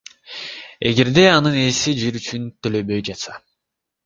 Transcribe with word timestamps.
эгерде 0.91 1.25
анын 1.33 1.59
ээси 1.65 1.93
жер 2.01 2.19
үчүн 2.21 2.49
төлөбөй 2.63 3.05
жатса. 3.13 3.39